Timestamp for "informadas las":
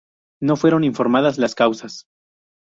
0.83-1.53